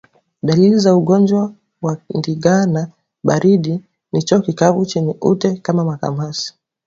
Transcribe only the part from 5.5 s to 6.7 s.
kama makamasi